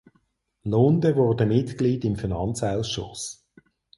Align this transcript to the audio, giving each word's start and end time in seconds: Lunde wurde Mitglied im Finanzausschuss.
Lunde 0.63 1.15
wurde 1.15 1.45
Mitglied 1.45 2.03
im 2.05 2.15
Finanzausschuss. 2.15 3.45